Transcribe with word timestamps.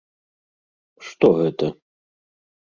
Што 1.11 1.31
гэта? 1.43 1.71